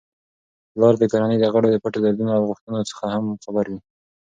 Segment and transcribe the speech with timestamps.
[0.71, 3.79] پلار د کورنی د غړو د پټو دردونو او غوښتنو څخه هم خبر وي.